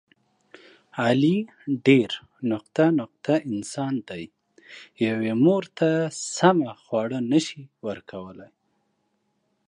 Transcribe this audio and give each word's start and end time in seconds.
علي 1.03 1.35
ډېر..... 1.85 2.09
انسان 3.51 3.93
دی. 4.07 4.23
یوې 5.05 5.33
مور 5.43 5.63
ته 5.77 5.89
سمه 6.37 6.71
خواړه 6.83 7.19
نشي 7.31 7.63
ورکولی. 7.87 8.49